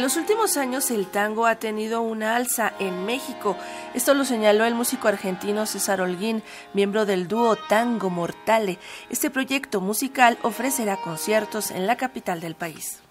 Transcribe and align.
los 0.00 0.16
últimos 0.16 0.56
años 0.56 0.90
el 0.90 1.06
tango 1.06 1.44
ha 1.44 1.56
tenido 1.56 2.00
una 2.00 2.34
alza 2.34 2.72
en 2.78 3.04
México. 3.04 3.58
Esto 3.92 4.14
lo 4.14 4.24
señaló 4.24 4.64
el 4.64 4.74
músico 4.74 5.08
argentino 5.08 5.66
César 5.66 6.00
Holguín, 6.00 6.42
miembro 6.72 7.04
del 7.04 7.28
dúo 7.28 7.56
Tango 7.56 8.08
Mortale. 8.08 8.78
Este 9.10 9.28
proyecto 9.28 9.82
musical 9.82 10.38
ofrecerá 10.40 10.96
conciertos 10.96 11.70
en 11.70 11.86
la 11.86 11.96
capital 11.96 12.40
del 12.40 12.54
país. 12.54 13.01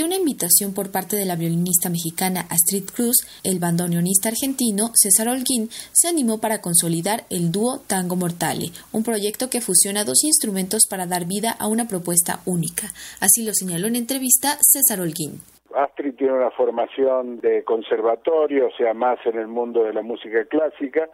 Ante 0.00 0.14
una 0.14 0.24
invitación 0.24 0.72
por 0.72 0.90
parte 0.90 1.14
de 1.14 1.26
la 1.26 1.36
violinista 1.36 1.90
mexicana 1.90 2.48
Astrid 2.48 2.88
Cruz, 2.88 3.20
el 3.44 3.58
bandoneonista 3.58 4.30
argentino 4.30 4.92
César 4.94 5.28
Holguín 5.28 5.68
se 5.92 6.08
animó 6.08 6.40
para 6.40 6.62
consolidar 6.62 7.28
el 7.28 7.52
dúo 7.52 7.80
Tango 7.86 8.16
Mortale, 8.16 8.72
un 8.96 9.04
proyecto 9.04 9.50
que 9.50 9.60
fusiona 9.60 10.04
dos 10.04 10.24
instrumentos 10.24 10.88
para 10.88 11.04
dar 11.04 11.26
vida 11.26 11.52
a 11.52 11.68
una 11.68 11.84
propuesta 11.84 12.40
única. 12.46 12.88
Así 13.20 13.44
lo 13.44 13.52
señaló 13.52 13.88
en 13.88 13.96
entrevista 13.96 14.56
César 14.64 15.04
Holguín. 15.04 15.44
Astrid 15.76 16.14
tiene 16.16 16.32
una 16.32 16.50
formación 16.52 17.38
de 17.40 17.62
conservatorio, 17.64 18.68
o 18.68 18.76
sea, 18.78 18.94
más 18.94 19.18
en 19.26 19.36
el 19.36 19.48
mundo 19.48 19.84
de 19.84 19.92
la 19.92 20.00
música 20.00 20.46
clásica, 20.46 21.10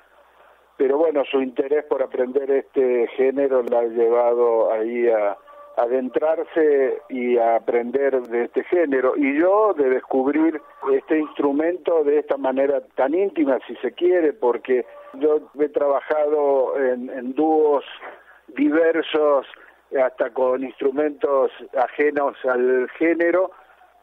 pero 0.77 0.97
bueno, 0.97 1.25
su 1.29 1.43
interés 1.43 1.85
por 1.87 2.05
aprender 2.05 2.49
este 2.53 3.09
género 3.17 3.65
la 3.65 3.81
ha 3.81 3.89
llevado 3.91 4.71
ahí 4.71 5.09
a 5.09 5.37
adentrarse 5.77 7.03
y 7.09 7.37
a 7.37 7.57
aprender 7.57 8.21
de 8.23 8.45
este 8.45 8.65
género. 8.65 9.15
Y 9.17 9.39
yo 9.39 9.75
de 9.75 9.91
descubrir 9.91 10.61
este 10.93 11.19
instrumento 11.19 12.03
de 12.05 12.19
esta 12.19 12.37
manera 12.37 12.81
tan 12.95 13.15
íntima 13.15 13.59
si 13.67 13.77
se 13.77 13.93
quiere 13.93 14.33
porque 14.33 14.87
yo 15.15 15.51
he 15.59 15.69
trabajado 15.69 16.77
en, 16.79 17.11
en 17.11 17.35
dúos 17.35 17.85
diversos 18.49 19.47
hasta 20.03 20.31
con 20.31 20.65
instrumentos 20.65 21.51
ajenos 21.77 22.37
al 22.45 22.89
género 22.99 23.51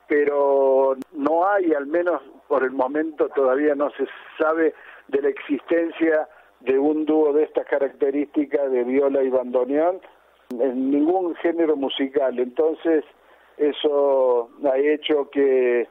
pero 0.08 0.96
no 1.14 1.48
hay 1.48 1.74
al 1.74 1.88
menos 1.88 2.22
por 2.48 2.64
el 2.64 2.72
momento 2.72 3.30
todavía 3.30 3.76
no 3.76 3.90
se 3.92 4.06
sabe 4.38 4.74
de 5.08 5.22
la 5.22 5.30
existencia 5.30 6.28
de 6.62 6.80
un 6.80 7.06
dúo 7.06 7.34
de 7.34 7.44
estas 7.44 7.66
características 7.68 8.72
de 8.72 8.84
viola 8.84 9.24
y 9.24 9.30
bandoneón 9.30 10.00
en 10.62 10.92
ningún 10.92 11.36
género 11.36 11.76
musical. 11.76 12.40
Entonces, 12.40 13.04
eso 13.58 14.50
ha 14.66 14.78
hecho 14.78 15.30
que 15.30 15.88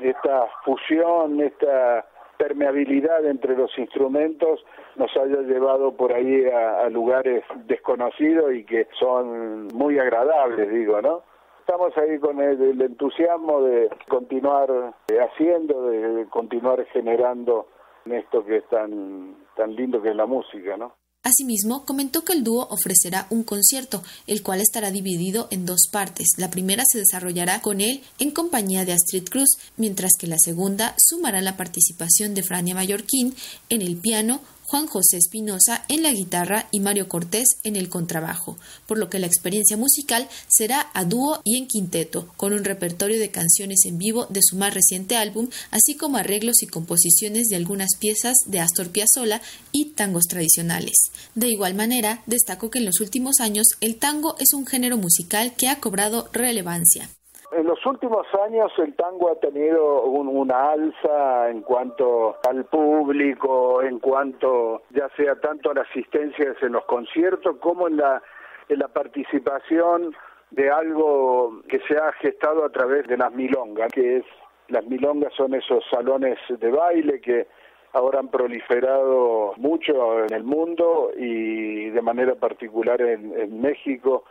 esta 0.00 0.46
fusión, 0.64 1.40
esta 1.40 2.06
permeabilidad 2.38 3.24
entre 3.24 3.56
los 3.56 3.76
instrumentos 3.78 4.64
nos 4.96 5.14
haya 5.16 5.40
llevado 5.42 5.96
por 5.96 6.12
ahí 6.12 6.44
a, 6.46 6.88
lugares 6.90 7.44
desconocidos 7.66 8.54
y 8.54 8.64
que 8.64 8.88
son 8.98 9.68
muy 9.68 9.98
agradables, 9.98 10.70
digo, 10.70 11.00
¿no? 11.00 11.22
Estamos 11.60 11.96
ahí 11.98 12.18
con 12.18 12.40
el, 12.40 12.80
entusiasmo 12.80 13.62
de 13.62 13.90
continuar 14.08 14.94
haciendo, 15.08 15.90
de 15.90 16.26
continuar 16.30 16.84
generando 16.86 17.66
en 18.04 18.12
esto 18.12 18.44
que 18.44 18.58
es 18.58 18.68
tan, 18.68 19.34
tan 19.56 19.74
lindo 19.74 20.00
que 20.00 20.10
es 20.10 20.16
la 20.16 20.26
música, 20.26 20.76
¿no? 20.76 20.92
Asimismo, 21.26 21.84
comentó 21.84 22.22
que 22.22 22.34
el 22.34 22.44
dúo 22.44 22.68
ofrecerá 22.70 23.26
un 23.30 23.42
concierto, 23.42 24.04
el 24.28 24.44
cual 24.44 24.60
estará 24.60 24.92
dividido 24.92 25.48
en 25.50 25.66
dos 25.66 25.88
partes. 25.90 26.28
La 26.36 26.50
primera 26.50 26.84
se 26.88 26.98
desarrollará 26.98 27.60
con 27.62 27.80
él 27.80 28.04
en 28.20 28.30
compañía 28.30 28.84
de 28.84 28.92
Astrid 28.92 29.28
Cruz, 29.28 29.48
mientras 29.76 30.12
que 30.16 30.28
la 30.28 30.36
segunda 30.38 30.94
sumará 30.96 31.40
la 31.40 31.56
participación 31.56 32.34
de 32.34 32.44
Frania 32.44 32.76
Mallorquín 32.76 33.34
en 33.70 33.82
el 33.82 33.96
piano, 33.96 34.40
Juan 34.66 34.88
José 34.88 35.18
Espinosa 35.18 35.84
en 35.88 36.02
la 36.02 36.10
guitarra 36.10 36.68
y 36.72 36.80
Mario 36.80 37.08
Cortés 37.08 37.46
en 37.62 37.76
el 37.76 37.88
contrabajo, 37.88 38.58
por 38.86 38.98
lo 38.98 39.08
que 39.08 39.20
la 39.20 39.28
experiencia 39.28 39.76
musical 39.76 40.28
será 40.48 40.90
a 40.92 41.04
dúo 41.04 41.40
y 41.44 41.56
en 41.56 41.68
quinteto, 41.68 42.26
con 42.36 42.52
un 42.52 42.64
repertorio 42.64 43.20
de 43.20 43.30
canciones 43.30 43.84
en 43.84 43.96
vivo 43.96 44.26
de 44.28 44.40
su 44.42 44.56
más 44.56 44.74
reciente 44.74 45.16
álbum, 45.16 45.48
así 45.70 45.94
como 45.94 46.16
arreglos 46.16 46.62
y 46.62 46.66
composiciones 46.66 47.46
de 47.46 47.54
algunas 47.54 47.90
piezas 48.00 48.34
de 48.46 48.58
Astor 48.58 48.90
Piazzolla 48.90 49.40
y 49.70 49.90
tangos 49.90 50.24
tradicionales. 50.24 50.96
De 51.36 51.48
igual 51.48 51.74
manera, 51.74 52.24
destacó 52.26 52.68
que 52.68 52.80
en 52.80 52.86
los 52.86 53.00
últimos 53.00 53.38
años 53.38 53.66
el 53.80 53.96
tango 53.96 54.34
es 54.40 54.52
un 54.52 54.66
género 54.66 54.96
musical 54.96 55.54
que 55.56 55.68
ha 55.68 55.78
cobrado 55.78 56.28
relevancia. 56.32 57.08
En 57.52 57.64
los 57.66 57.84
últimos 57.86 58.26
años 58.44 58.72
el 58.78 58.94
tango 58.96 59.30
ha 59.30 59.36
tenido 59.36 60.02
una 60.02 60.72
alza 60.72 61.48
en 61.48 61.62
cuanto 61.62 62.36
al 62.46 62.64
público, 62.64 63.82
en 63.82 64.00
cuanto 64.00 64.82
ya 64.90 65.08
sea 65.16 65.36
tanto 65.36 65.70
a 65.70 65.74
las 65.74 65.88
asistencias 65.88 66.56
en 66.60 66.72
los 66.72 66.84
conciertos 66.86 67.56
como 67.58 67.86
en 67.86 67.98
la, 67.98 68.20
en 68.68 68.80
la 68.80 68.88
participación 68.88 70.14
de 70.50 70.70
algo 70.70 71.62
que 71.68 71.78
se 71.86 71.96
ha 71.96 72.12
gestado 72.14 72.64
a 72.64 72.70
través 72.70 73.06
de 73.06 73.16
las 73.16 73.32
milongas, 73.32 73.92
que 73.92 74.18
es 74.18 74.24
las 74.68 74.84
milongas 74.84 75.32
son 75.34 75.54
esos 75.54 75.84
salones 75.88 76.38
de 76.48 76.70
baile 76.70 77.20
que 77.20 77.46
ahora 77.92 78.18
han 78.18 78.28
proliferado 78.28 79.52
mucho 79.56 80.24
en 80.24 80.34
el 80.34 80.42
mundo 80.42 81.12
y 81.16 81.90
de 81.90 82.02
manera 82.02 82.34
particular 82.34 83.00
en 83.00 83.60
México 83.60 84.24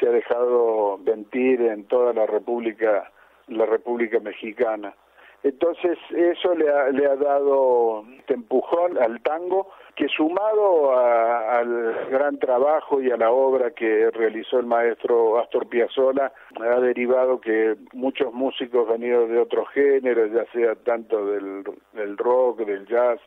se 0.00 0.08
ha 0.08 0.10
dejado 0.10 0.98
ventir 0.98 1.60
en 1.60 1.84
toda 1.84 2.12
la 2.12 2.26
República, 2.26 3.12
la 3.48 3.66
República 3.66 4.18
Mexicana. 4.18 4.94
Entonces 5.42 5.98
eso 6.10 6.54
le 6.54 6.68
ha, 6.68 6.88
le 6.90 7.06
ha 7.06 7.16
dado 7.16 8.04
este 8.18 8.34
empujón 8.34 8.98
al 8.98 9.22
tango 9.22 9.68
que 9.96 10.06
sumado 10.08 10.94
al 10.98 12.08
gran 12.10 12.38
trabajo 12.38 13.00
y 13.00 13.10
a 13.10 13.16
la 13.16 13.30
obra 13.30 13.70
que 13.70 14.10
realizó 14.10 14.58
el 14.58 14.66
maestro 14.66 15.38
Astor 15.38 15.66
Piazzolla 15.68 16.32
ha 16.60 16.80
derivado 16.80 17.40
que 17.40 17.76
muchos 17.92 18.34
músicos 18.34 18.86
venidos 18.88 19.30
de 19.30 19.38
otros 19.38 19.68
géneros, 19.70 20.30
ya 20.32 20.44
sea 20.52 20.74
tanto 20.74 21.24
del, 21.26 21.64
del 21.94 22.18
rock, 22.18 22.60
del 22.60 22.86
jazz 22.86 23.18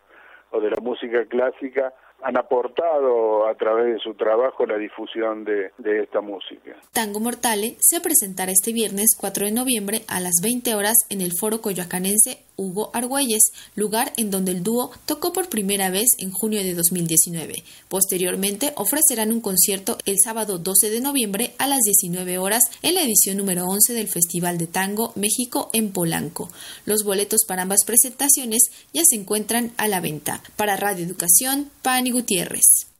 o 0.52 0.60
de 0.60 0.70
la 0.70 0.82
música 0.82 1.26
clásica, 1.26 1.94
han 2.24 2.38
aportado 2.38 3.48
a 3.48 3.56
través 3.56 3.94
de 3.94 4.00
su 4.00 4.14
trabajo 4.16 4.66
la 4.66 4.78
difusión 4.78 5.44
de, 5.44 5.72
de, 5.78 6.04
esta 6.04 6.22
música. 6.22 6.76
Tango 6.92 7.20
Mortale 7.20 7.76
se 7.80 8.00
presentará 8.02 8.52
este 8.52 8.74
viernes 8.74 9.16
4 9.20 9.46
de 9.46 9.52
noviembre 9.52 10.02
a 10.08 10.20
las 10.20 10.36
20 10.42 10.76
horas 10.76 10.96
en 11.10 11.22
el 11.22 11.32
Foro 11.40 11.62
Coyoacanense 11.62 12.40
Hugo 12.56 12.92
Argüelles, 12.94 13.52
lugar 13.76 14.14
en 14.18 14.32
donde 14.32 14.52
el 14.52 14.64
dúo 14.64 14.92
tocó 15.06 15.34
por 15.34 15.50
primera 15.50 15.90
vez 15.90 16.10
en 16.20 16.32
junio 16.32 16.64
de 16.64 16.74
2019. 16.74 17.64
Posteriormente 17.90 18.74
ofrecerán 18.76 19.32
un 19.32 19.42
concierto 19.42 19.98
el 20.06 20.18
sábado 20.24 20.58
12 20.58 20.90
de 20.90 21.02
noviembre 21.02 21.56
a 21.58 21.68
las 21.68 21.80
19 21.80 22.38
horas 22.38 22.64
en 22.82 22.96
la 22.96 23.04
edición 23.04 23.38
número 23.38 23.66
11 23.66 23.94
del 23.94 24.08
Festival 24.08 24.58
de 24.58 24.68
Tango 24.68 25.14
México 25.16 25.70
en 25.74 25.92
Polanco. 25.92 26.50
Los 26.86 27.04
boletos 27.04 27.42
para 27.48 27.64
ambas 27.64 27.84
presentaciones 27.86 28.64
ya 28.94 29.02
se 29.04 29.16
encuentran 29.16 29.74
a 29.78 29.88
la 29.88 30.02
venta. 30.02 30.44
Para 30.56 30.76
Radio 30.76 31.06
Educación, 31.06 31.70
Pani 31.82 32.12
Gutiérrez. 32.12 32.93